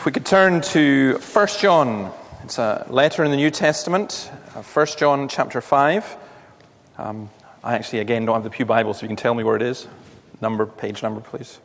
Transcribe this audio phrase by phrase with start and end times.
[0.00, 2.10] If we could turn to 1 John,
[2.42, 6.16] it's a letter in the New Testament, 1 John chapter 5.
[6.96, 7.28] Um,
[7.62, 9.62] I actually, again, don't have the Pew Bible, so you can tell me where it
[9.62, 9.86] is.
[10.40, 11.58] Number, page number, please.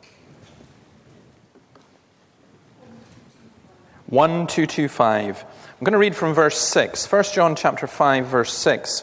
[4.08, 5.42] 1225.
[5.42, 7.10] I'm going to read from verse 6.
[7.10, 9.02] 1 John chapter 5, verse 6.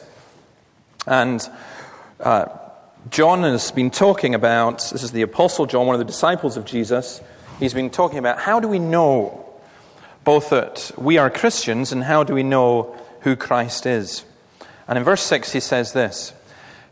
[1.08, 1.50] And
[2.20, 2.46] uh,
[3.10, 6.66] John has been talking about, this is the Apostle John, one of the disciples of
[6.66, 7.20] Jesus
[7.60, 9.46] he's been talking about how do we know
[10.24, 14.24] both that we are Christians and how do we know who Christ is.
[14.88, 16.34] And in verse 6, he says this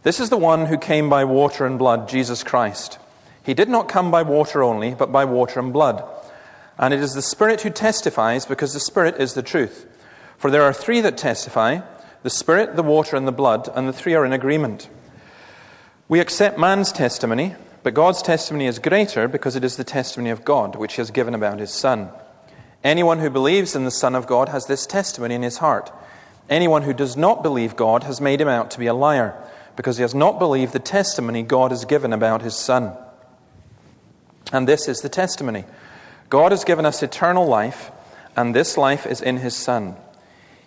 [0.03, 3.00] This is the one who came by water and blood, Jesus Christ.
[3.44, 6.03] He did not come by water only, but by water and blood.
[6.78, 9.88] And it is the Spirit who testifies, because the Spirit is the truth.
[10.38, 11.81] For there are three that testify
[12.23, 14.89] the Spirit, the water, and the blood, and the three are in agreement.
[16.08, 20.45] We accept man's testimony but God's testimony is greater because it is the testimony of
[20.45, 22.09] God, which He has given about His Son.
[22.84, 25.91] Anyone who believes in the Son of God has this testimony in his heart.
[26.50, 29.36] Anyone who does not believe God has made him out to be a liar,
[29.75, 32.97] because he has not believed the testimony God has given about His Son.
[34.52, 35.66] And this is the testimony
[36.30, 37.91] God has given us eternal life,
[38.36, 39.95] and this life is in His Son.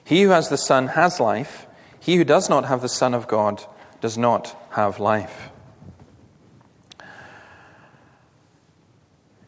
[0.04, 1.66] He who has the Son has life.
[1.98, 3.64] He who does not have the Son of God
[4.00, 5.50] does not have life.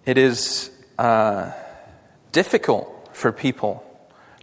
[0.06, 1.50] It is uh,
[2.30, 3.82] difficult for people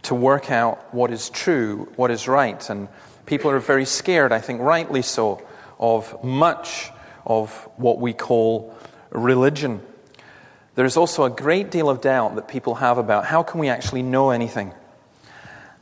[0.02, 2.86] to work out what is true, what is right, and
[3.24, 5.42] people are very scared, I think rightly so,
[5.80, 6.90] of much
[7.24, 8.76] of what we call
[9.08, 9.80] religion.
[10.74, 14.02] There's also a great deal of doubt that people have about how can we actually
[14.02, 14.74] know anything.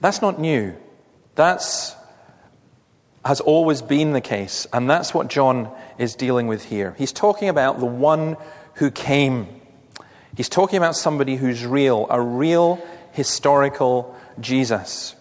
[0.01, 0.77] That's not new.
[1.35, 1.97] That's
[3.25, 6.95] has always been the case, and that's what John is dealing with here.
[6.99, 8.37] He's talking about the one
[8.75, 9.62] who came
[10.37, 15.15] He's talking about somebody who's real, a real historical Jesus.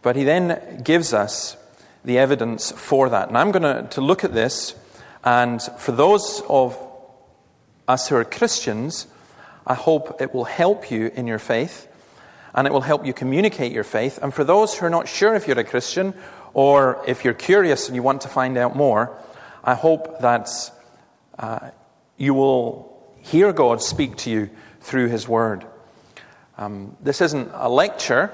[0.00, 1.58] But he then gives us
[2.04, 3.28] the evidence for that.
[3.28, 4.74] And I'm going to, look at this,
[5.22, 6.78] and for those of
[7.86, 9.06] us who are Christians,
[9.66, 11.86] I hope it will help you in your faith,
[12.54, 14.18] and it will help you communicate your faith.
[14.22, 16.14] And for those who are not sure if you're a Christian,
[16.54, 19.14] or if you're curious and you want to find out more,
[19.62, 20.48] I hope that
[21.38, 21.70] uh,
[22.16, 22.89] you will
[23.22, 24.50] hear God speak to you
[24.80, 25.66] through His Word.
[26.58, 28.30] Um, this isn't a lecture,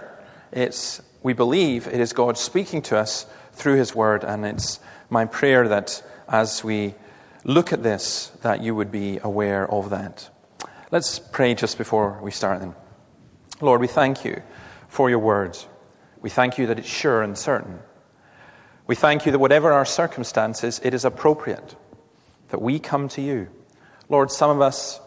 [0.53, 4.81] it's, we believe it is God speaking to us through His Word, and it's
[5.11, 6.95] my prayer that as we
[7.45, 10.29] look at this, that you would be aware of that.
[10.91, 12.75] Let's pray just before we start then.
[13.61, 14.43] Lord, we thank you
[14.89, 15.67] for your words.
[16.21, 17.79] We thank you that it's sure and certain.
[18.87, 21.77] We thank you that whatever our circumstances, it is appropriate
[22.49, 23.49] that we come to you
[24.09, 25.01] Lord, some of us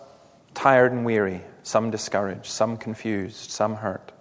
[0.54, 4.12] tired and weary, some discouraged, some confused, some hurt,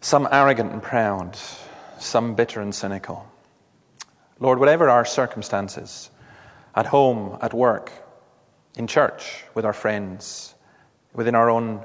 [0.00, 1.36] some arrogant and proud,
[1.98, 3.26] some bitter and cynical.
[4.38, 6.10] Lord, whatever our circumstances,
[6.74, 7.90] at home, at work,
[8.76, 10.54] in church, with our friends,
[11.14, 11.84] within our own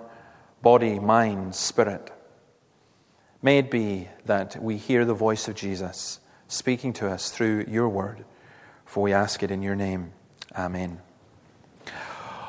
[0.62, 2.12] body, mind, spirit,
[3.42, 7.88] may it be that we hear the voice of Jesus speaking to us through your
[7.88, 8.26] word,
[8.86, 10.12] for we ask it in your name.
[10.54, 11.00] Amen.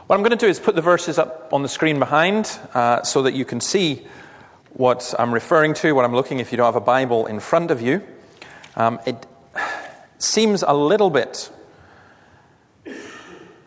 [0.09, 3.05] What I'm going to do is put the verses up on the screen behind uh,
[3.05, 4.05] so that you can see
[4.73, 7.71] what I'm referring to, what I'm looking if you don't have a Bible in front
[7.71, 8.03] of you.
[8.75, 9.25] Um, it
[10.19, 11.51] seems a little bit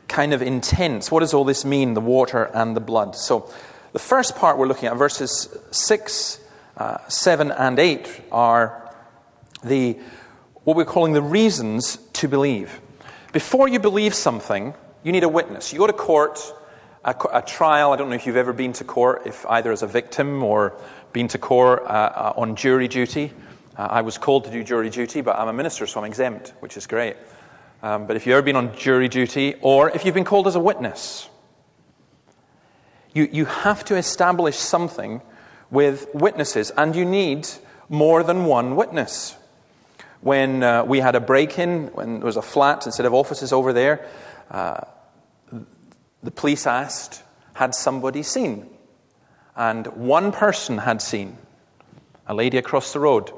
[0.09, 1.09] kind of intense.
[1.09, 3.15] What does all this mean, the water and the blood?
[3.15, 3.49] So,
[3.93, 6.41] the first part we're looking at, verses 6,
[6.75, 8.93] uh, 7, and 8, are
[9.63, 9.97] the,
[10.65, 12.81] what we're calling the reasons to believe.
[13.31, 14.73] Before you believe something,
[15.05, 15.71] you need a witness.
[15.71, 16.41] You go to court,
[17.05, 17.93] a, a, trial.
[17.93, 20.73] I don't know if you've ever been to court, if either as a victim or
[21.13, 23.31] been to court uh, uh, on jury duty.
[23.77, 26.53] Uh, I was called to do jury duty, but I'm a minister, so I'm exempt,
[26.59, 27.17] which is great.
[27.83, 30.55] Um, but if you've ever been on jury duty, or if you've been called as
[30.55, 31.29] a witness,
[33.13, 35.21] you, you have to establish something
[35.69, 37.47] with witnesses, and you need
[37.89, 39.37] more than one witness.
[40.21, 43.53] When uh, we had a break in, when there was a flat instead of offices
[43.53, 44.09] over there,
[44.49, 44.81] uh,
[46.25, 47.23] the police asked,
[47.53, 48.67] had somebody seen?
[49.55, 51.37] And one person had seen,
[52.27, 53.31] a lady across the road.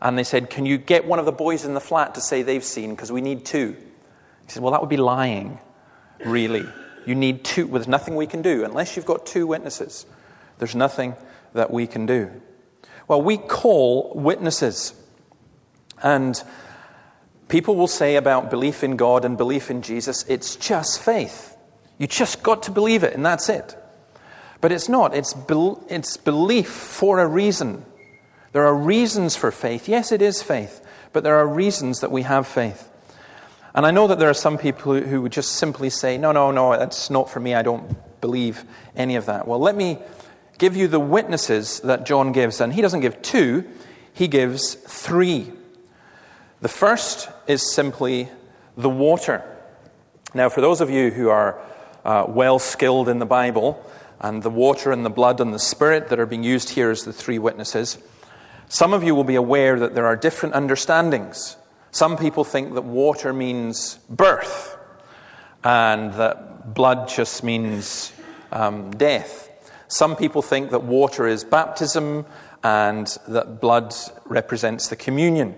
[0.00, 2.42] And they said, Can you get one of the boys in the flat to say
[2.42, 2.90] they've seen?
[2.90, 3.76] Because we need two.
[4.46, 5.58] He said, Well, that would be lying,
[6.24, 6.64] really.
[7.06, 7.66] You need two.
[7.66, 8.64] There's nothing we can do.
[8.64, 10.06] Unless you've got two witnesses,
[10.58, 11.14] there's nothing
[11.52, 12.30] that we can do.
[13.06, 14.94] Well, we call witnesses.
[16.02, 16.42] And
[17.48, 21.56] people will say about belief in God and belief in Jesus, it's just faith.
[21.98, 23.76] You just got to believe it, and that's it.
[24.60, 25.14] But it's not.
[25.14, 27.84] It's, be- it's belief for a reason.
[28.52, 29.88] There are reasons for faith.
[29.88, 32.90] Yes, it is faith, but there are reasons that we have faith.
[33.74, 36.32] And I know that there are some people who, who would just simply say, no,
[36.32, 37.54] no, no, that's not for me.
[37.54, 38.64] I don't believe
[38.96, 39.46] any of that.
[39.46, 39.98] Well, let me
[40.58, 42.60] give you the witnesses that John gives.
[42.60, 43.64] And he doesn't give two,
[44.12, 45.52] he gives three.
[46.60, 48.28] The first is simply
[48.76, 49.44] the water.
[50.34, 51.60] Now, for those of you who are
[52.08, 53.84] uh, well skilled in the Bible,
[54.18, 57.04] and the water and the blood and the spirit that are being used here as
[57.04, 57.98] the three witnesses,
[58.66, 61.58] some of you will be aware that there are different understandings.
[61.90, 64.78] Some people think that water means birth,
[65.62, 68.10] and that blood just means
[68.52, 69.50] um, death.
[69.88, 72.24] Some people think that water is baptism
[72.64, 73.94] and that blood
[74.24, 75.54] represents the communion.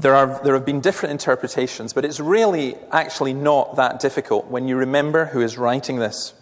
[0.00, 4.66] There, are, there have been different interpretations, but it's really actually not that difficult when
[4.66, 6.32] you remember who is writing this.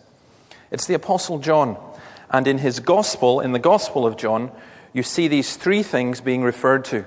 [0.71, 1.77] It's the Apostle John.
[2.31, 4.53] And in his Gospel, in the Gospel of John,
[4.93, 7.05] you see these three things being referred to.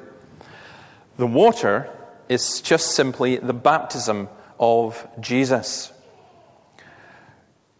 [1.17, 1.89] The water
[2.27, 4.27] is just simply the baptism
[4.59, 5.93] of Jesus.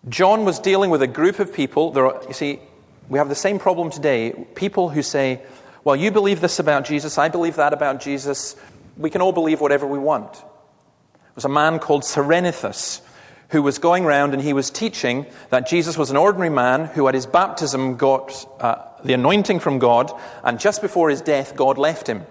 [0.08, 1.92] John was dealing with a group of people.
[1.92, 2.62] There are, you see,
[3.10, 4.32] we have the same problem today.
[4.56, 5.42] People who say,
[5.84, 8.56] well, you believe this about Jesus, I believe that about Jesus.
[8.98, 10.34] We can all believe whatever we want.
[10.34, 13.02] There was a man called Cerinthus
[13.50, 17.08] who was going around and he was teaching that Jesus was an ordinary man who
[17.08, 20.12] at his baptism got uh, the anointing from God,
[20.44, 22.24] and just before his death, God left him.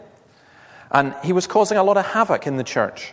[0.90, 3.12] And he was causing a lot of havoc in the church.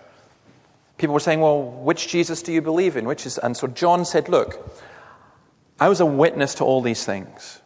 [0.97, 3.05] People were saying, Well, which Jesus do you believe in?
[3.05, 3.37] Which is...
[3.37, 4.77] And so John said, Look,
[5.79, 7.61] I was a witness to all these things.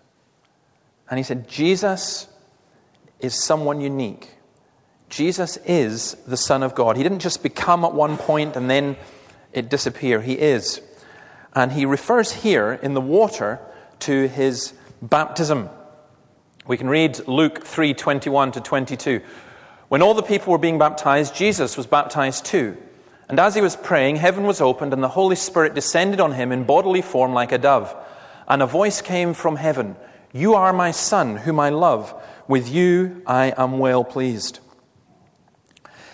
[1.09, 2.27] And he said, Jesus
[3.21, 4.29] is someone unique.
[5.09, 6.95] Jesus is the Son of God.
[6.95, 8.95] He didn't just become at one point and then
[9.51, 10.21] it disappear.
[10.21, 10.81] He is.
[11.53, 13.59] And he refers here in the water
[13.99, 15.69] to his baptism.
[16.65, 19.21] We can read Luke 3 21 to 22.
[19.89, 22.77] When all the people were being baptized, Jesus was baptized too.
[23.27, 26.51] And as he was praying, heaven was opened, and the Holy Spirit descended on him
[26.51, 27.93] in bodily form like a dove.
[28.47, 29.95] And a voice came from heaven
[30.33, 32.13] You are my Son, whom I love.
[32.47, 34.59] With you I am well pleased.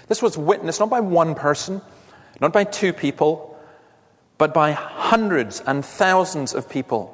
[0.07, 1.81] This was witnessed not by one person,
[2.39, 3.59] not by two people,
[4.37, 7.13] but by hundreds and thousands of people.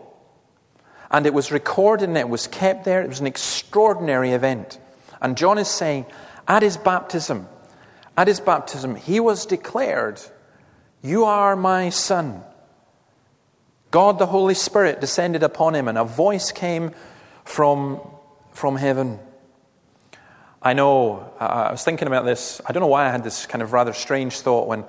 [1.09, 3.01] And it was recorded and it was kept there.
[3.01, 4.79] It was an extraordinary event.
[5.21, 6.05] And John is saying,
[6.47, 7.47] at his baptism,
[8.17, 10.19] at his baptism, he was declared,
[11.01, 12.43] You are my son.
[13.93, 16.93] God the Holy Spirit descended upon him, and a voice came
[17.45, 18.01] from,
[18.51, 19.19] from heaven.
[20.63, 22.59] I know, uh, I was thinking about this.
[22.65, 24.83] I don't know why I had this kind of rather strange thought when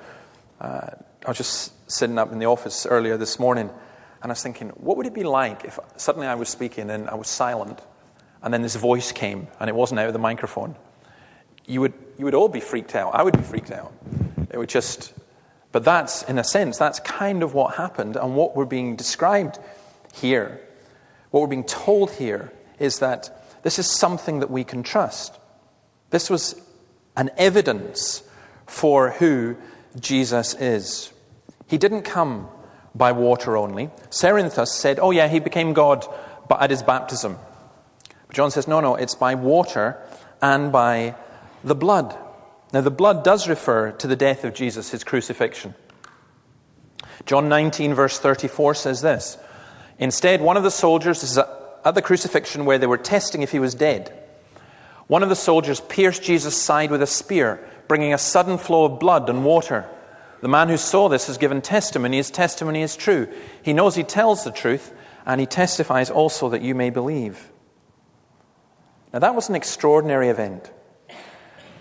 [0.58, 0.88] uh,
[1.26, 3.68] I was just sitting up in the office earlier this morning,
[4.22, 7.06] and I was thinking, what would it be like if suddenly I was speaking and
[7.10, 7.80] I was silent,
[8.42, 10.76] and then this voice came, and it wasn't out of the microphone?
[11.66, 13.14] You would, you would all be freaked out.
[13.14, 13.92] I would be freaked out.
[14.50, 15.12] It would just,
[15.74, 19.58] but that's, in a sense, that's kind of what happened, and what we're being described
[20.14, 20.60] here,
[21.32, 25.36] what we're being told here, is that this is something that we can trust.
[26.10, 26.54] This was
[27.16, 28.22] an evidence
[28.68, 29.56] for who
[29.98, 31.12] Jesus is.
[31.66, 32.46] He didn't come
[32.94, 33.90] by water only.
[34.10, 36.06] Cerinthus said, oh, yeah, he became God
[36.56, 37.36] at his baptism.
[38.28, 39.98] But John says, no, no, it's by water
[40.40, 41.16] and by
[41.64, 42.16] the blood.
[42.74, 45.76] Now, the blood does refer to the death of Jesus, his crucifixion.
[47.24, 49.38] John 19, verse 34 says this
[50.00, 53.52] Instead, one of the soldiers, this is at the crucifixion where they were testing if
[53.52, 54.12] he was dead,
[55.06, 58.98] one of the soldiers pierced Jesus' side with a spear bringing a sudden flow of
[58.98, 59.88] blood and water.
[60.40, 62.16] The man who saw this has given testimony.
[62.16, 63.32] His testimony is true.
[63.62, 64.93] He knows he tells the truth,
[65.24, 67.52] and he testifies also that you may believe.
[69.12, 70.72] Now, that was an extraordinary event.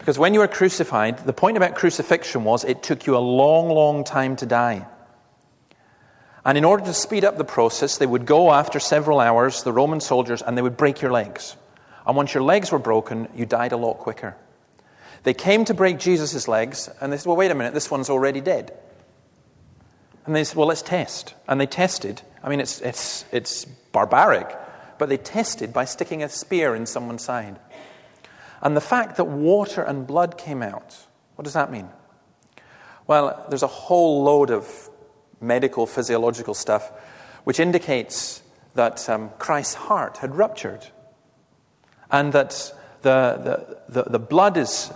[0.04, 3.70] Because when you were crucified, the point about crucifixion was it took you a long,
[3.70, 4.86] long time to die.
[6.44, 9.72] And in order to speed up the process, they would go after several hours, the
[9.72, 11.56] Roman soldiers, and they would break your legs.
[12.06, 14.36] And once your legs were broken, you died a lot quicker.
[15.24, 18.10] They came to break Jesus' legs, and they said, Well, wait a minute, this one's
[18.10, 18.78] already dead.
[20.26, 21.34] And they said, Well, let's test.
[21.48, 22.22] And they tested.
[22.44, 24.54] I mean, it's, it's, it's barbaric,
[24.98, 27.58] but they tested by sticking a spear in someone's side.
[28.64, 30.98] And the fact that water and blood came out,
[31.36, 31.90] what does that mean?
[33.06, 34.90] Well, there's a whole load of
[35.42, 36.90] medical, physiological stuff
[37.44, 38.42] which indicates
[38.76, 40.88] that um, Christ's heart had ruptured
[42.10, 44.90] and that the, the, the, the blood is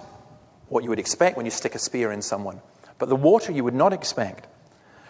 [0.69, 2.61] what you would expect when you stick a spear in someone.
[2.97, 4.47] But the water you would not expect.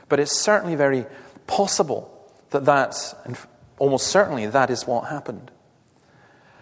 [0.10, 1.06] But it's certainly very
[1.46, 2.12] possible
[2.50, 3.38] that that's, and
[3.78, 5.52] almost certainly, that is what happened.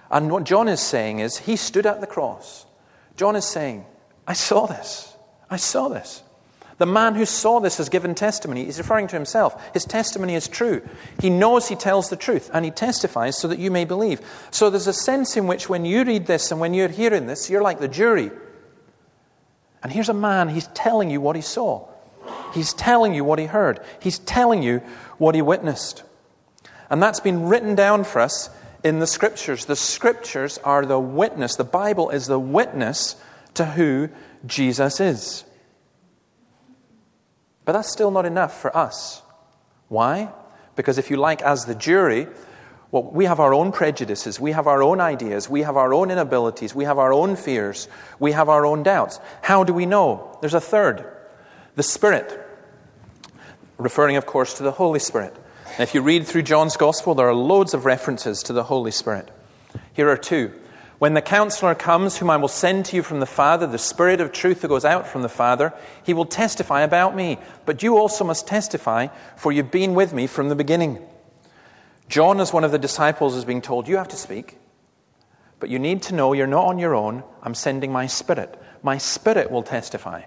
[0.09, 2.65] And what John is saying is, he stood at the cross.
[3.17, 3.85] John is saying,
[4.27, 5.15] I saw this.
[5.49, 6.21] I saw this.
[6.77, 8.65] The man who saw this has given testimony.
[8.65, 9.73] He's referring to himself.
[9.73, 10.81] His testimony is true.
[11.21, 14.19] He knows he tells the truth, and he testifies so that you may believe.
[14.51, 17.49] So there's a sense in which when you read this and when you're hearing this,
[17.49, 18.29] you're like the jury.
[19.81, 21.87] And here's a man, he's telling you what he saw.
[22.53, 23.79] He's telling you what he heard.
[24.01, 24.79] He's telling you
[25.17, 26.03] what he witnessed.
[26.89, 28.49] And that's been written down for us
[28.85, 29.65] in the scriptures.
[29.65, 31.55] The scriptures are the witness.
[31.55, 33.15] The Bible is the witness
[33.55, 34.09] to who
[34.45, 35.43] Jesus is.
[37.65, 39.23] But that's still not enough for us.
[39.87, 40.31] Why?
[40.75, 42.27] Because if you like, as the jury,
[42.91, 46.11] well, we have our own prejudices, we have our own ideas, we have our own
[46.11, 47.87] inabilities, we have our own fears,
[48.19, 49.19] we have our own doubts.
[49.41, 50.37] How do we know?
[50.41, 51.11] There's a third
[51.73, 52.39] the Spirit,
[53.77, 55.35] referring, of course, to the Holy Spirit.
[55.75, 58.91] And if you read through John's Gospel, there are loads of references to the Holy
[58.91, 59.29] Spirit.
[59.91, 60.53] Here are two.
[60.99, 64.21] When the counselor comes, whom I will send to you from the Father, the Spirit
[64.21, 67.39] of truth who goes out from the Father, he will testify about me.
[67.65, 71.05] But you also must testify, for you've been with me from the beginning.
[72.07, 74.57] John, as one of the disciples, is being told, You have to speak,
[75.59, 77.21] but you need to know you're not on your own.
[77.43, 78.57] I'm sending my Spirit.
[78.81, 80.21] My Spirit will testify.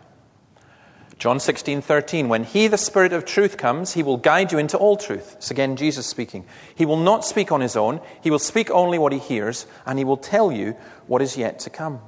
[1.19, 4.79] John 16, 13, when he, the Spirit of truth, comes, he will guide you into
[4.79, 5.35] all truth.
[5.39, 6.47] It's again Jesus speaking.
[6.77, 9.99] He will not speak on his own, he will speak only what he hears, and
[9.99, 10.77] he will tell you
[11.09, 12.01] what is yet to come.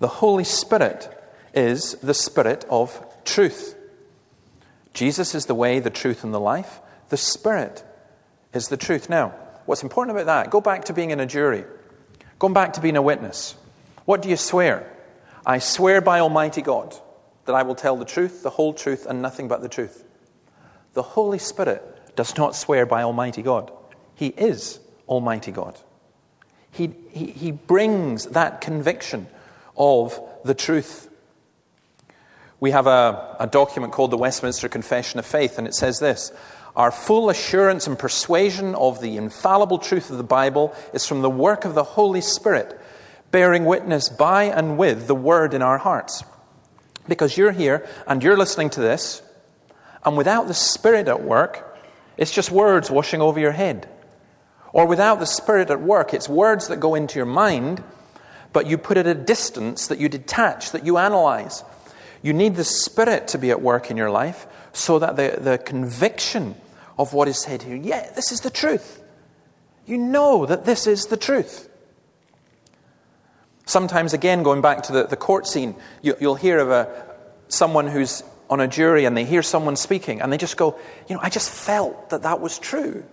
[0.00, 1.08] The Holy Spirit
[1.54, 3.76] is the Spirit of truth.
[4.92, 6.80] Jesus is the way, the truth, and the life.
[7.10, 7.84] The Spirit
[8.52, 9.08] is the truth.
[9.08, 9.28] Now,
[9.64, 10.50] what's important about that?
[10.50, 11.64] Go back to being in a jury,
[12.40, 13.54] going back to being a witness.
[14.06, 14.92] What do you swear?
[15.46, 16.98] I swear by Almighty God
[17.44, 20.04] that I will tell the truth, the whole truth, and nothing but the truth.
[20.94, 23.72] The Holy Spirit does not swear by Almighty God,
[24.14, 25.78] He is Almighty God.
[26.70, 29.26] He, he, he brings that conviction
[29.76, 31.08] of the truth.
[32.60, 36.32] We have a, a document called the Westminster Confession of Faith, and it says this
[36.76, 41.30] Our full assurance and persuasion of the infallible truth of the Bible is from the
[41.30, 42.80] work of the Holy Spirit,
[43.30, 46.24] bearing witness by and with the Word in our hearts.
[47.08, 49.22] Because you're here and you're listening to this,
[50.04, 51.78] and without the Spirit at work,
[52.16, 53.88] it's just words washing over your head.
[54.72, 57.82] Or without the Spirit at work, it's words that go into your mind,
[58.52, 61.62] but you put at a distance, that you detach, that you analyze.
[62.22, 65.58] You need the Spirit to be at work in your life so that the, the
[65.58, 66.54] conviction
[66.98, 69.02] of what is said here, yeah, this is the truth.
[69.86, 71.68] You know that this is the truth.
[73.64, 77.04] Sometimes, again, going back to the, the court scene, you, will hear of a,
[77.48, 80.78] someone who's on a jury and they hear someone speaking and they just go,
[81.08, 83.04] You know, I just felt that that was true.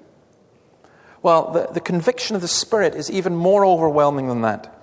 [1.21, 4.75] Well, the, the conviction of the Spirit is even more overwhelming than that.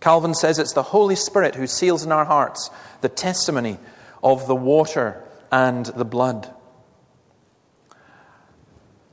[0.00, 3.78] Calvin says it's the Holy Spirit who seals in our hearts the testimony
[4.22, 6.52] of the water and the blood.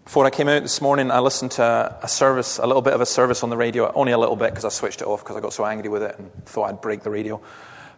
[0.05, 3.01] Before I came out this morning, I listened to a service, a little bit of
[3.01, 5.35] a service on the radio, only a little bit because I switched it off because
[5.35, 7.41] I got so angry with it and thought I'd break the radio.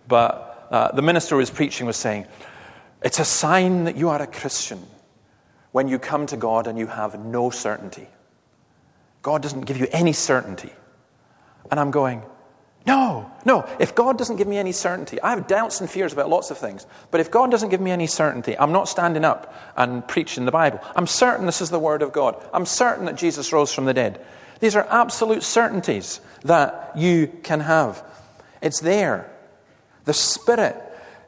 [0.07, 2.25] But uh, the minister who was preaching was saying,
[3.03, 4.81] It's a sign that you are a Christian
[5.73, 8.07] when you come to God and you have no certainty.
[9.21, 10.71] God doesn't give you any certainty.
[11.69, 12.23] And I'm going,
[12.87, 13.67] no, no.
[13.79, 16.57] If God doesn't give me any certainty, I have doubts and fears about lots of
[16.57, 16.87] things.
[17.11, 20.53] But if God doesn't give me any certainty, I'm not standing up and preaching the
[20.53, 20.79] Bible.
[20.95, 22.41] I'm certain this is the Word of God.
[22.53, 24.25] I'm certain that Jesus rose from the dead.
[24.61, 28.01] These are absolute certainties that you can have.
[28.61, 29.29] It's there.
[30.05, 30.81] The Spirit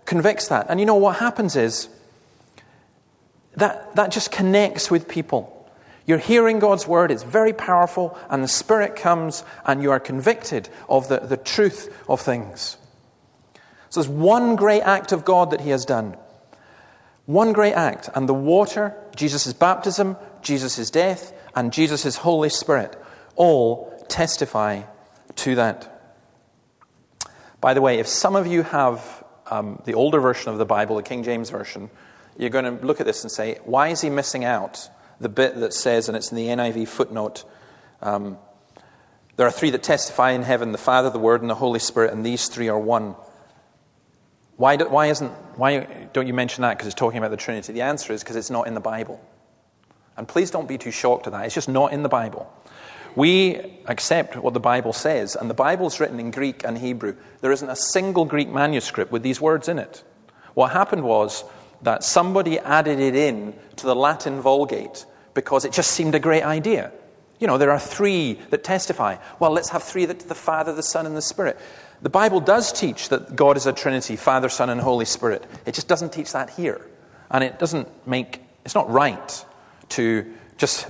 [0.05, 0.67] convicts that.
[0.69, 1.89] And you know what happens is
[3.57, 5.58] that, that just connects with people.
[6.09, 10.67] You're hearing God's word, it's very powerful, and the Spirit comes and you are convicted
[10.89, 12.77] of the, the truth of things.
[13.91, 16.17] So there's one great act of God that He has done.
[17.27, 22.99] One great act, and the water, Jesus' baptism, Jesus' death, and Jesus' Holy Spirit
[23.35, 24.81] all testify
[25.35, 26.17] to that.
[27.61, 30.95] By the way, if some of you have um, the older version of the Bible,
[30.95, 31.91] the King James Version,
[32.35, 34.89] you're going to look at this and say, why is he missing out
[35.19, 37.43] the bit that says, and it's in the NIV footnote,
[38.01, 38.37] um,
[39.35, 42.11] there are three that testify in heaven the Father, the Word, and the Holy Spirit,
[42.11, 43.15] and these three are one.
[44.57, 47.71] Why, do, why, isn't, why don't you mention that because it's talking about the Trinity?
[47.71, 49.21] The answer is because it's not in the Bible.
[50.17, 51.45] And please don't be too shocked at that.
[51.45, 52.51] It's just not in the Bible.
[53.15, 57.15] We accept what the Bible says, and the Bible's written in Greek and Hebrew.
[57.41, 60.03] There isn't a single Greek manuscript with these words in it.
[60.53, 61.43] What happened was
[61.81, 66.43] that somebody added it in to the Latin Vulgate because it just seemed a great
[66.43, 66.91] idea.
[67.39, 69.15] You know, there are three that testify.
[69.39, 71.57] Well, let's have three that the Father, the Son, and the Spirit.
[72.01, 75.45] The Bible does teach that God is a Trinity Father, Son, and Holy Spirit.
[75.65, 76.85] It just doesn't teach that here.
[77.31, 79.45] And it doesn't make, it's not right
[79.89, 80.89] to just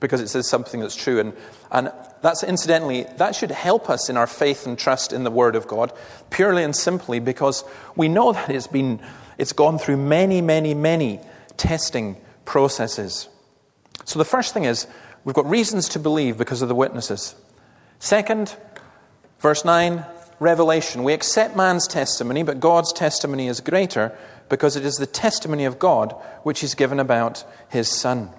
[0.00, 1.18] because it says something that's true.
[1.18, 1.32] And,
[1.70, 1.92] and
[2.22, 5.66] that's incidentally, that should help us in our faith and trust in the Word of
[5.66, 5.92] God,
[6.30, 7.64] purely and simply because
[7.96, 9.00] we know that it's been,
[9.38, 11.20] it's gone through many, many, many
[11.56, 13.28] testing processes.
[14.04, 14.86] So the first thing is,
[15.24, 17.34] we've got reasons to believe because of the witnesses.
[18.00, 18.54] Second,
[19.40, 20.04] verse 9,
[20.40, 21.04] revelation.
[21.04, 24.16] We accept man's testimony, but God's testimony is greater
[24.48, 28.30] because it is the testimony of God which is given about his Son.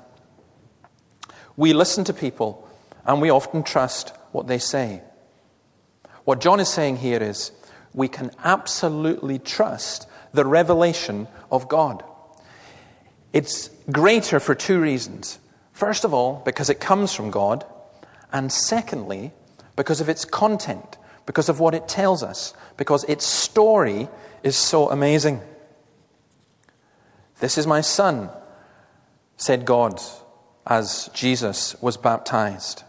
[1.56, 2.68] We listen to people
[3.06, 5.02] and we often trust what they say.
[6.24, 7.52] What John is saying here is
[7.94, 12.04] we can absolutely trust the revelation of God.
[13.34, 15.40] It's greater for two reasons.
[15.74, 17.66] First of all, because it comes from God,
[18.32, 19.32] and secondly,
[19.76, 24.10] because of its content, because of what it tells us, because its story
[24.44, 25.42] is so amazing.
[27.40, 28.30] This is my son,
[29.38, 30.02] said God
[30.68, 32.84] as Jesus was baptized.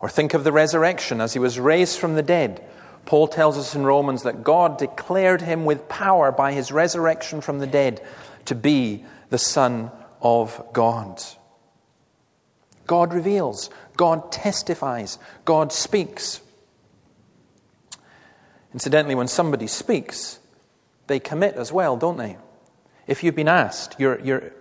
[0.00, 2.64] Or think of the resurrection as he was raised from the dead.
[3.04, 7.58] Paul tells us in Romans that God declared him with power by his resurrection from
[7.58, 8.00] the dead
[8.46, 9.90] to be the Son
[10.20, 11.22] of God.
[12.86, 16.40] God reveals, God testifies, God speaks.
[18.72, 20.38] Incidentally, when somebody speaks,
[21.06, 22.36] they commit as well, don't they?
[23.06, 24.52] If you've been asked, you're, you're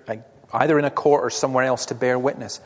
[0.54, 2.60] either in a court or somewhere else to bear witness.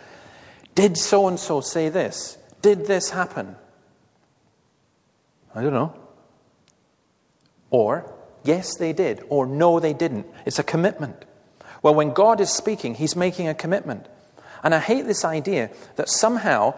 [0.73, 2.37] Did so and so say this?
[2.61, 3.55] Did this happen?
[5.55, 5.93] I don't know.
[7.69, 9.23] Or, yes, they did.
[9.29, 10.27] Or, no, they didn't.
[10.45, 11.25] It's a commitment.
[11.81, 14.07] Well, when God is speaking, He's making a commitment.
[14.63, 16.73] And I hate this idea that somehow,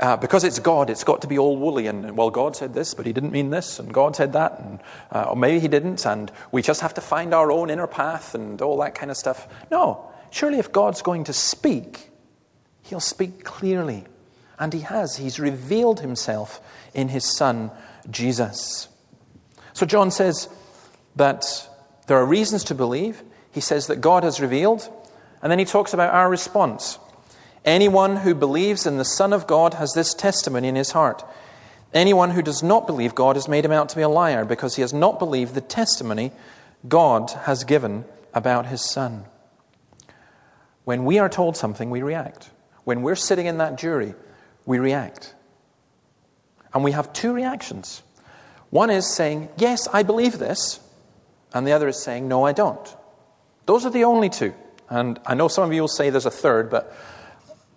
[0.00, 2.94] uh, because it's God, it's got to be all woolly and, well, God said this,
[2.94, 6.06] but He didn't mean this, and God said that, and, uh, or maybe He didn't,
[6.06, 9.16] and we just have to find our own inner path and all that kind of
[9.16, 9.48] stuff.
[9.70, 10.08] No.
[10.30, 12.10] Surely, if God's going to speak,
[12.82, 14.04] He'll speak clearly.
[14.58, 15.16] And He has.
[15.16, 16.60] He's revealed Himself
[16.94, 17.70] in His Son,
[18.10, 18.88] Jesus.
[19.72, 20.48] So, John says
[21.16, 21.68] that
[22.06, 23.22] there are reasons to believe.
[23.52, 24.88] He says that God has revealed.
[25.40, 26.98] And then he talks about our response.
[27.64, 31.24] Anyone who believes in the Son of God has this testimony in his heart.
[31.94, 34.76] Anyone who does not believe God has made him out to be a liar because
[34.76, 36.32] he has not believed the testimony
[36.88, 39.24] God has given about his Son.
[40.84, 42.50] When we are told something, we react.
[42.84, 44.14] When we're sitting in that jury,
[44.66, 45.34] we react.
[46.74, 48.02] And we have two reactions.
[48.70, 50.80] One is saying, Yes, I believe this.
[51.52, 52.96] And the other is saying, No, I don't.
[53.66, 54.54] Those are the only two.
[54.88, 56.94] And I know some of you will say there's a third, but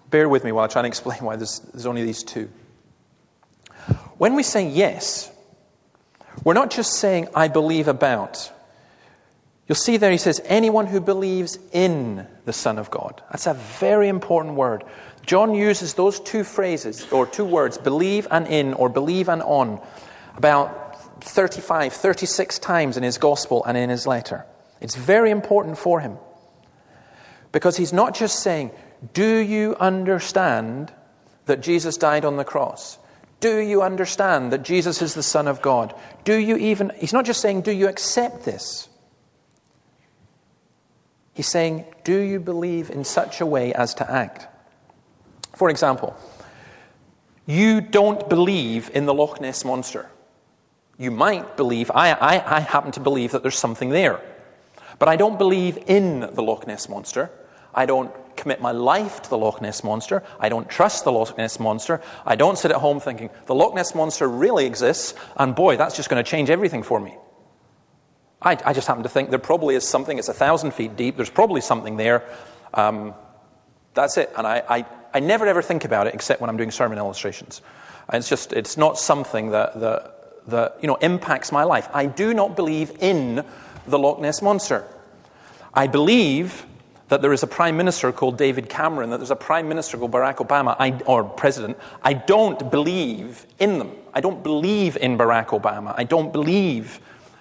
[0.10, 2.50] bear with me while I try and explain why there's, there's only these two.
[4.18, 5.32] When we say yes,
[6.44, 8.52] we're not just saying, I believe about.
[9.68, 13.22] You'll see there he says, anyone who believes in the Son of God.
[13.32, 14.84] That's a very important word.
[15.26, 19.82] John uses those two phrases, or two words, believe and in, or believe and on,
[20.38, 24.46] about 35, 36 times in his gospel and in his letter.
[24.82, 26.18] It's very important for him.
[27.52, 28.72] Because he's not just saying,
[29.14, 30.94] Do you understand
[31.46, 33.00] that Jesus died on the cross?
[33.40, 35.96] Do you understand that Jesus is the Son of God?
[36.24, 38.90] Do you even, he's not just saying, Do you accept this?
[41.34, 44.48] He's saying, Do you believe in such a way as to act?
[45.56, 46.16] For example,
[47.46, 50.10] you don't believe in the Loch Ness Monster.
[50.98, 54.22] You might believe, I, I, I happen to believe that there's something there.
[54.98, 57.30] But I don't believe in the Loch Ness Monster.
[57.74, 60.24] I don't commit my life to the Loch Ness Monster.
[60.40, 62.02] I don't trust the Loch Ness Monster.
[62.26, 65.96] I don't sit at home thinking, the Loch Ness Monster really exists, and boy, that's
[65.96, 67.18] just going to change everything for me.
[68.42, 70.18] I, I, just happen to think there probably is something.
[70.18, 71.16] It's a thousand feet deep.
[71.16, 72.24] There's probably something there.
[72.74, 73.14] Um,
[73.94, 74.32] that's it.
[74.38, 77.62] And I, I, I, never ever think about it except when I'm doing sermon illustrations.
[78.10, 81.88] And it's just, it's not something that, that, that you know, impacts my life.
[81.94, 83.44] I do not believe in
[83.88, 84.86] the Loch Ness Monster.
[85.74, 86.66] I believe
[87.08, 90.12] that there is a prime minister called David Cameron, that there's a prime minister called
[90.12, 91.78] Barack Obama, I, or president.
[92.02, 93.92] I don't believe in them.
[94.14, 95.94] I don't believe in Barack Obama.
[95.98, 97.00] I don't believe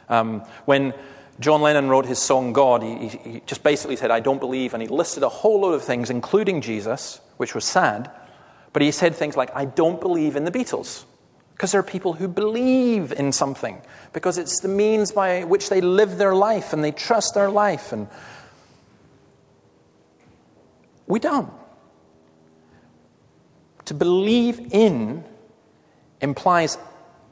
[0.08, 0.92] um, when
[1.40, 4.82] John Lennon wrote his song God, he, he, just basically said, I don't believe, and
[4.82, 8.10] he listed a whole load of things, including Jesus, which was sad.
[8.72, 11.04] But he said things like, I don't believe in the Beatles.
[11.52, 13.80] Because there are people who believe in something,
[14.12, 17.92] because it's the means by which they live their life and they trust their life.
[17.92, 18.08] And
[21.06, 21.52] We don't.
[23.86, 25.24] To believe in
[26.20, 26.78] implies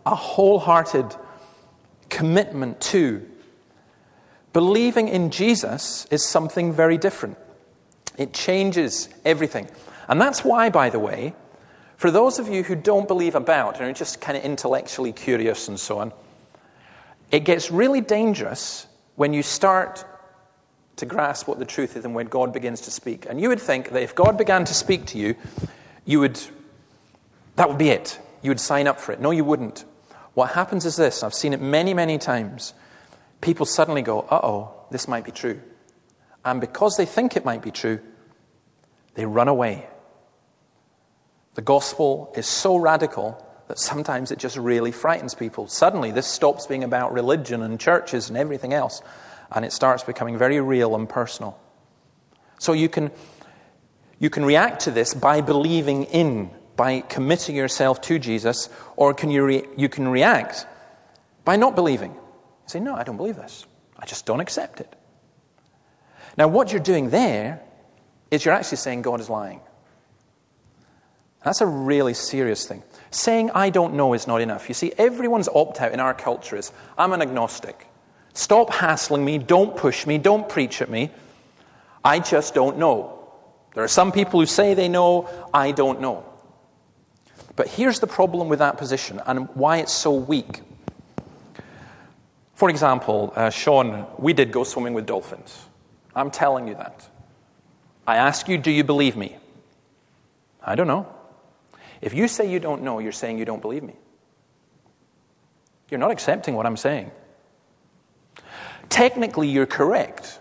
[0.04, 1.16] a wholehearted
[2.10, 3.26] commitment to.
[4.52, 7.38] Believing in Jesus is something very different.
[8.18, 9.68] It changes everything.
[10.12, 11.34] And that's why, by the way,
[11.96, 15.68] for those of you who don't believe about and are just kind of intellectually curious
[15.68, 16.12] and so on,
[17.30, 20.04] it gets really dangerous when you start
[20.96, 23.24] to grasp what the truth is and when God begins to speak.
[23.26, 25.34] And you would think that if God began to speak to you,
[26.04, 26.38] you would,
[27.56, 28.20] that would be it.
[28.42, 29.20] You would sign up for it.
[29.22, 29.86] No, you wouldn't.
[30.34, 32.74] What happens is this I've seen it many, many times.
[33.40, 35.62] People suddenly go, uh oh, this might be true.
[36.44, 37.98] And because they think it might be true,
[39.14, 39.88] they run away.
[41.54, 45.68] The gospel is so radical that sometimes it just really frightens people.
[45.68, 49.02] Suddenly, this stops being about religion and churches and everything else,
[49.50, 51.58] and it starts becoming very real and personal.
[52.58, 53.10] So you can,
[54.18, 59.30] you can react to this by believing in, by committing yourself to Jesus, or can
[59.30, 60.66] you, re, you can react
[61.44, 62.12] by not believing.
[62.12, 62.20] You
[62.66, 63.66] say, No, I don't believe this.
[63.98, 64.94] I just don't accept it.
[66.36, 67.62] Now, what you're doing there
[68.30, 69.60] is you're actually saying God is lying.
[71.44, 72.82] That's a really serious thing.
[73.10, 74.68] Saying I don't know is not enough.
[74.68, 77.86] You see, everyone's opt out in our culture is I'm an agnostic.
[78.34, 81.10] Stop hassling me, don't push me, don't preach at me.
[82.04, 83.18] I just don't know.
[83.74, 86.24] There are some people who say they know, I don't know.
[87.56, 90.62] But here's the problem with that position and why it's so weak.
[92.54, 95.66] For example, uh, Sean, we did go swimming with dolphins.
[96.14, 97.08] I'm telling you that.
[98.06, 99.36] I ask you, do you believe me?
[100.62, 101.11] I don't know.
[102.02, 103.94] If you say you don't know, you're saying you don't believe me.
[105.88, 107.12] You're not accepting what I'm saying.
[108.88, 110.40] Technically, you're correct.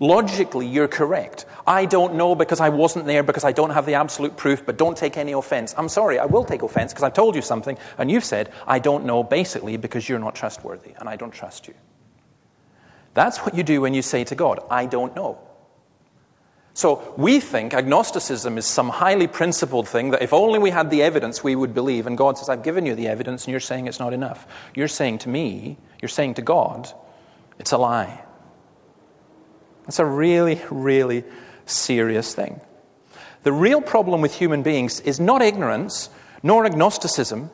[0.00, 1.44] Logically, you're correct.
[1.66, 4.78] I don't know because I wasn't there, because I don't have the absolute proof, but
[4.78, 5.74] don't take any offense.
[5.76, 8.78] I'm sorry, I will take offense because I've told you something, and you've said, I
[8.78, 11.74] don't know basically because you're not trustworthy, and I don't trust you.
[13.14, 15.38] That's what you do when you say to God, I don't know.
[16.74, 21.02] So we think agnosticism is some highly principled thing that if only we had the
[21.02, 22.06] evidence, we would believe.
[22.06, 24.46] And God says, I've given you the evidence, and you're saying it's not enough.
[24.74, 26.90] You're saying to me, you're saying to God,
[27.58, 28.24] it's a lie.
[29.84, 31.24] That's a really, really
[31.66, 32.60] serious thing.
[33.42, 36.08] The real problem with human beings is not ignorance,
[36.42, 37.50] nor agnosticism,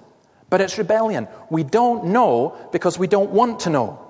[0.49, 1.27] but it's rebellion.
[1.51, 4.05] We don't know because we don't want to know.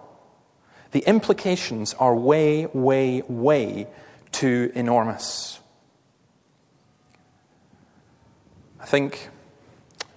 [0.90, 3.86] The implications are way, way, way
[4.32, 5.60] too enormous.
[8.80, 9.28] I think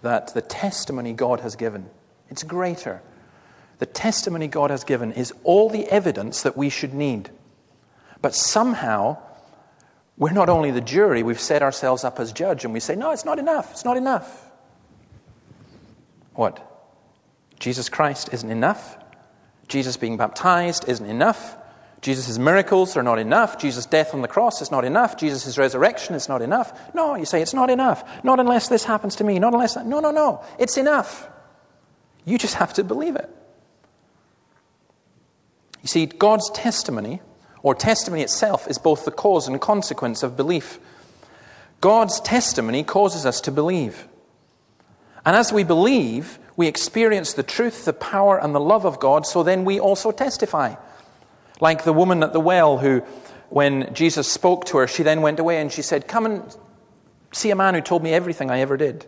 [0.02, 1.90] that the testimony God has given,
[2.30, 3.02] it's greater.
[3.80, 7.30] The testimony God has given is all the evidence that we should need.
[8.22, 9.18] But somehow,
[10.18, 13.12] we're not only the jury, we've set ourselves up as judge and we say, no,
[13.12, 14.46] it's not enough, it's not enough.
[16.34, 16.68] What?
[17.60, 18.98] Jesus Christ isn't enough?
[19.68, 21.58] Jesus being baptized isn't enough?
[22.02, 23.60] Jesus' miracles are not enough.
[23.60, 25.18] Jesus' death on the cross is not enough.
[25.18, 26.94] Jesus' resurrection is not enough.
[26.96, 28.04] No, you say it's not enough.
[28.24, 29.38] Not unless this happens to me.
[29.38, 29.86] Not unless that.
[29.86, 30.44] No, no, no.
[30.58, 31.30] It's enough.
[32.26, 33.30] You just have to believe it.
[35.84, 37.22] You see, God's testimony,
[37.62, 40.80] or testimony itself, is both the cause and consequence of belief.
[41.82, 44.08] God's testimony causes us to believe.
[45.24, 49.28] And as we believe, we experience the truth, the power, and the love of God,
[49.28, 50.76] so then we also testify.
[51.62, 53.00] Like the woman at the well who,
[53.50, 56.58] when Jesus spoke to her, she then went away and she said, Come and
[57.32, 59.08] see a man who told me everything I ever did.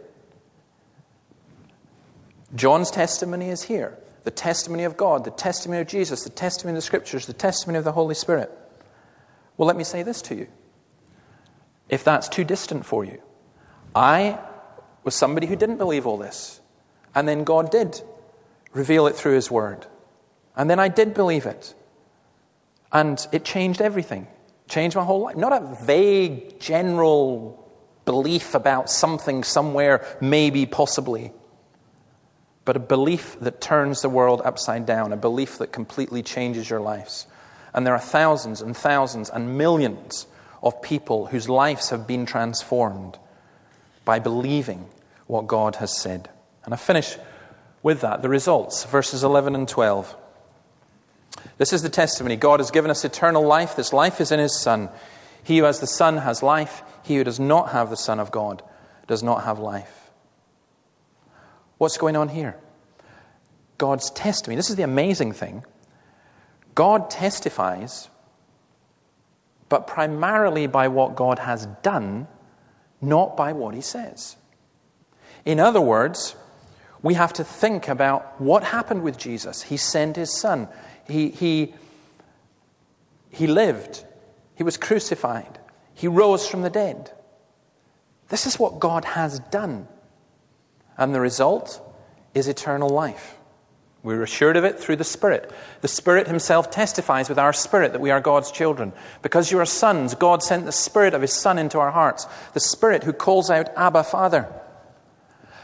[2.56, 6.78] John's testimony is here the testimony of God, the testimony of Jesus, the testimony of
[6.78, 8.50] the Scriptures, the testimony of the Holy Spirit.
[9.58, 10.48] Well, let me say this to you.
[11.90, 13.22] If that's too distant for you,
[13.94, 14.40] I
[15.04, 16.62] was somebody who didn't believe all this.
[17.14, 18.02] And then God did
[18.72, 19.86] reveal it through His Word.
[20.56, 21.74] And then I did believe it.
[22.94, 24.28] And it changed everything,
[24.70, 25.36] changed my whole life.
[25.36, 27.60] Not a vague, general
[28.06, 31.32] belief about something somewhere, maybe, possibly,
[32.66, 36.80] but a belief that turns the world upside down, a belief that completely changes your
[36.80, 37.28] lives.
[37.74, 40.28] And there are thousands and thousands and millions
[40.62, 43.18] of people whose lives have been transformed
[44.06, 44.88] by believing
[45.28, 46.30] what God has said.
[46.64, 47.18] And I finish
[47.82, 50.16] with that the results, verses 11 and 12.
[51.58, 52.36] This is the testimony.
[52.36, 53.76] God has given us eternal life.
[53.76, 54.90] This life is in His Son.
[55.44, 56.84] He who has the Son has life.
[57.04, 58.64] He who does not have the Son of God
[59.08, 60.12] does not have life.
[61.78, 62.58] What's going on here?
[63.78, 64.56] God's testimony.
[64.56, 65.66] This is the amazing thing.
[66.76, 68.10] God testifies
[69.74, 72.28] but primarily by what God has done,
[73.02, 74.36] not by what he says.
[75.46, 76.36] In other words,
[77.02, 79.64] we have to think about what happened with Jesus.
[79.64, 80.68] He sent his son,
[81.08, 81.74] he, he,
[83.30, 84.06] he lived,
[84.56, 85.60] he was crucified,
[85.94, 87.12] he rose from the dead.
[88.30, 89.88] This is what God has done.
[90.98, 91.82] And the result
[92.34, 93.38] is eternal life.
[94.04, 95.52] We're assured of it through the Spirit.
[95.82, 98.92] The Spirit Himself testifies with our spirit that we are God's children.
[99.22, 102.60] Because you are sons, God sent the Spirit of His Son into our hearts, the
[102.60, 104.52] Spirit who calls out, Abba, Father.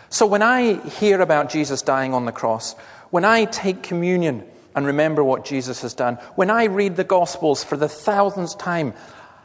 [0.10, 2.76] So when I hear about Jesus dying on the cross,
[3.10, 7.66] when I take communion and remember what Jesus has done, when I read the Gospels
[7.66, 8.94] for the thousandth time,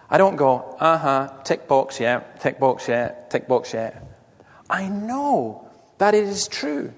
[0.08, 3.98] I don't go, uh huh, tick box, yeah, tick box, yeah, tick box, yeah.
[4.70, 5.68] I know
[5.98, 6.94] that it is true.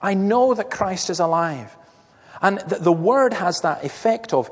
[0.00, 1.76] I know that Christ is alive.
[2.40, 4.50] And the, the word has that effect of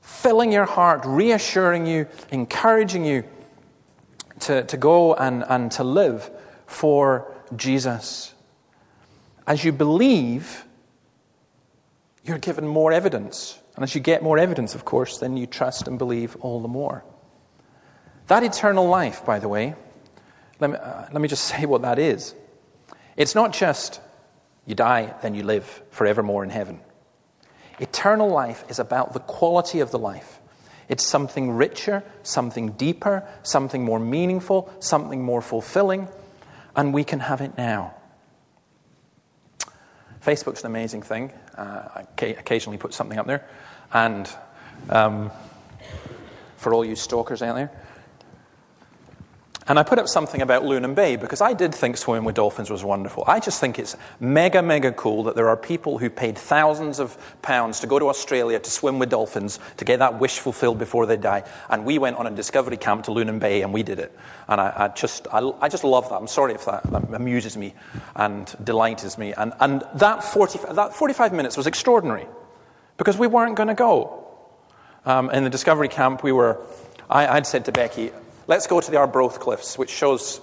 [0.00, 3.24] filling your heart, reassuring you, encouraging you
[4.42, 6.30] to, to go and, and to live
[6.66, 8.32] for Jesus.
[9.44, 10.64] As you believe,
[12.24, 13.58] you're given more evidence.
[13.74, 16.68] And as you get more evidence, of course, then you trust and believe all the
[16.68, 17.04] more.
[18.28, 19.74] That eternal life, by the way,
[20.60, 22.34] let me, uh, let me just say what that is.
[23.16, 24.00] It's not just
[24.66, 26.80] you die, then you live forevermore in heaven.
[27.80, 30.38] Eternal life is about the quality of the life.
[30.88, 36.08] It's something richer, something deeper, something more meaningful, something more fulfilling,
[36.76, 37.94] and we can have it now.
[40.24, 41.32] Facebook's an amazing thing.
[41.56, 43.48] Uh, I occasionally put something up there.
[43.92, 44.30] And
[44.88, 45.30] um,
[46.56, 47.70] for all you stalkers out there,
[49.68, 52.70] and I put up something about Lunan Bay because I did think swimming with dolphins
[52.70, 53.24] was wonderful.
[53.26, 57.16] I just think it's mega, mega cool that there are people who paid thousands of
[57.42, 61.06] pounds to go to Australia to swim with dolphins to get that wish fulfilled before
[61.06, 61.44] they die.
[61.68, 64.16] And we went on a discovery camp to Lunan Bay and we did it.
[64.48, 66.16] And I, I just, I, I, just love that.
[66.16, 67.74] I'm sorry if that, that amuses me
[68.16, 69.32] and delights me.
[69.32, 72.26] And, and that, 40, that 45 minutes was extraordinary
[72.96, 74.18] because we weren't going to go.
[75.04, 76.60] Um, in the discovery camp, we were,
[77.08, 78.12] I, I'd said to Becky,
[78.46, 80.40] Let's go to the Arbroath Cliffs, which shows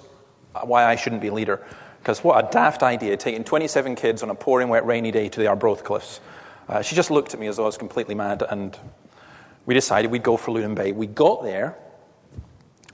[0.64, 1.66] why I shouldn't be leader.
[2.00, 5.40] Because what a daft idea, taking 27 kids on a pouring, wet, rainy day to
[5.40, 6.22] the Arbroath Cliffs.
[6.68, 8.78] Uh, she just looked at me as though I was completely mad, and
[9.66, 10.92] we decided we'd go for Lunan Bay.
[10.92, 11.78] We got there,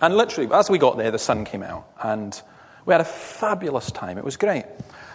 [0.01, 2.41] and literally, as we got there, the sun came out, and
[2.85, 4.17] we had a fabulous time.
[4.17, 4.65] It was great.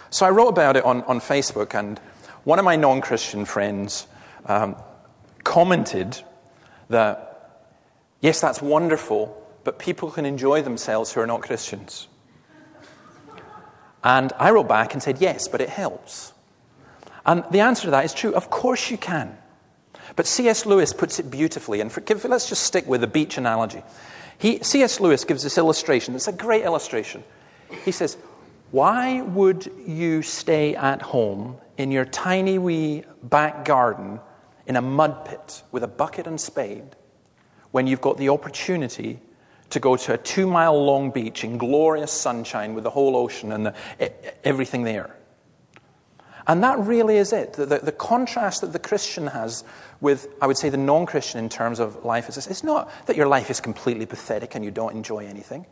[0.09, 1.99] So I wrote about it on, on Facebook, and
[2.43, 4.07] one of my non Christian friends
[4.45, 4.75] um,
[5.43, 6.21] commented
[6.89, 7.67] that,
[8.21, 12.07] yes, that's wonderful, but people can enjoy themselves who are not Christians.
[14.03, 16.33] And I wrote back and said, yes, but it helps.
[17.25, 18.33] And the answer to that is true.
[18.33, 19.37] Of course you can.
[20.15, 20.65] But C.S.
[20.65, 21.81] Lewis puts it beautifully.
[21.81, 23.83] And for, let's just stick with the beach analogy.
[24.41, 24.99] C.S.
[24.99, 26.15] Lewis gives this illustration.
[26.15, 27.23] It's a great illustration.
[27.85, 28.17] He says,
[28.71, 34.19] Why would you stay at home in your tiny wee back garden
[34.65, 36.95] in a mud pit with a bucket and spade
[37.69, 39.19] when you've got the opportunity
[39.71, 43.51] to go to a two mile long beach in glorious sunshine with the whole ocean
[43.51, 45.15] and the, everything there.
[46.47, 47.53] And that really is it.
[47.53, 49.63] The, the, the, contrast that the Christian has
[49.99, 52.47] with, I would say, the non Christian in terms of life is this.
[52.47, 55.65] It's not that your life is completely pathetic and you don't enjoy anything.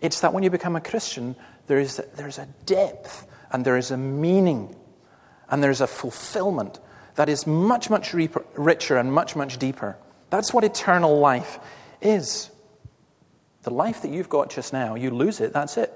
[0.00, 1.34] It's that when you become a Christian,
[1.66, 4.76] there is, there's a depth and there is a meaning
[5.48, 6.78] and there's a fulfillment
[7.14, 9.96] that is much, much richer and much, much deeper.
[10.30, 11.58] That's what eternal life
[12.00, 12.51] is.
[13.62, 15.92] The life that you've got just now, you lose it, that's it.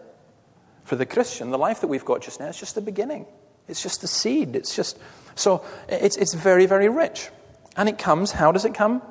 [0.85, 3.27] For the Christian, the life that we've got just now is just the beginning.
[3.69, 4.55] It's just the seed.
[4.55, 4.99] It's just
[5.35, 7.29] so it's it's very, very rich.
[7.77, 9.03] And it comes, how does it come?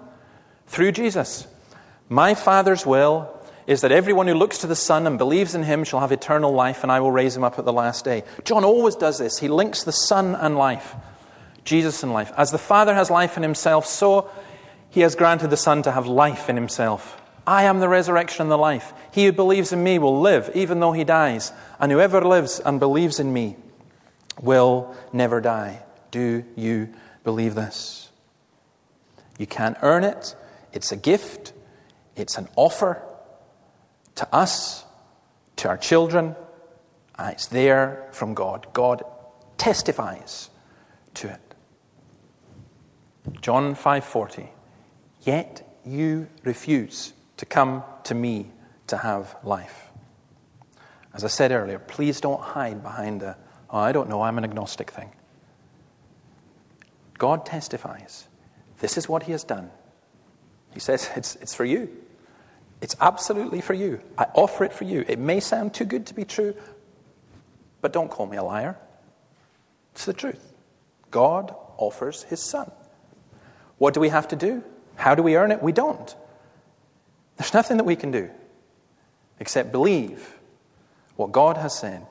[0.67, 1.45] Through Jesus.
[2.09, 3.31] My Father's will
[3.67, 6.53] is that everyone who looks to the Son and believes in him shall have eternal
[6.53, 8.23] life, and I will raise him up at the last day.
[8.43, 9.39] John always does this.
[9.39, 10.95] He links the Son and life,
[11.63, 12.31] Jesus and life.
[12.37, 14.29] As the Father has life in himself, so
[14.89, 17.21] he has granted the Son to have life in himself.
[17.47, 18.93] I am the resurrection and the life.
[19.11, 21.51] He who believes in me will live, even though he dies.
[21.79, 23.55] And whoever lives and believes in me
[24.41, 25.83] will never die.
[26.11, 26.89] Do you
[27.23, 28.09] believe this?
[29.37, 30.35] You can't earn it.
[30.73, 31.53] It's a gift.
[32.15, 33.01] It's an offer
[34.15, 34.85] to us,
[35.57, 36.35] to our children.
[37.17, 38.67] Ah, it's there from God.
[38.73, 39.03] God
[39.57, 40.49] testifies
[41.15, 41.55] to it.
[43.41, 44.49] John 5:40
[45.21, 47.13] Yet you refuse
[47.45, 48.51] to come to me
[48.87, 49.89] to have life.
[51.13, 53.37] As I said earlier, please don't hide behind the,
[53.69, 55.11] oh, I don't know, I'm an agnostic thing.
[57.17, 58.27] God testifies.
[58.79, 59.69] This is what he has done.
[60.73, 61.89] He says, it's, it's for you.
[62.81, 64.01] It's absolutely for you.
[64.17, 65.05] I offer it for you.
[65.07, 66.53] It may sound too good to be true,
[67.79, 68.75] but don't call me a liar.
[69.93, 70.53] It's the truth.
[71.11, 72.69] God offers his son.
[73.77, 74.63] What do we have to do?
[74.95, 75.63] How do we earn it?
[75.63, 76.13] We don't.
[77.37, 78.29] There's nothing that we can do
[79.39, 80.35] except believe
[81.15, 82.05] what God has said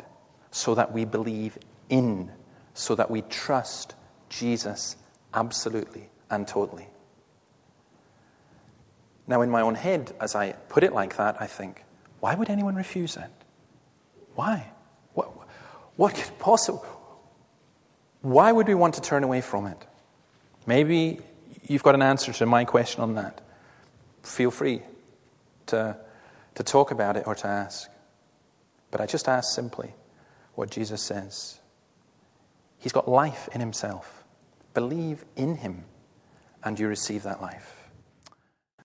[0.50, 1.58] so that we believe
[1.88, 2.30] in,
[2.74, 3.94] so that we trust
[4.28, 4.96] Jesus
[5.32, 6.88] absolutely and totally.
[9.26, 11.84] Now, in my own head, as I put it like that, I think,
[12.20, 13.30] why would anyone refuse that?
[14.34, 14.70] Why?
[15.14, 15.32] What,
[15.96, 16.88] what could possibly.
[18.20, 19.78] Why would we want to turn away from it?
[20.66, 21.20] Maybe
[21.66, 23.40] you've got an answer to my question on that.
[24.22, 24.82] Feel free
[25.66, 25.96] to,
[26.55, 27.90] to talk about it or to ask.
[28.90, 29.94] But I just ask simply
[30.55, 31.59] what Jesus says.
[32.79, 34.24] He's got life in himself.
[34.72, 35.85] Believe in him,
[36.62, 37.84] and you receive that life.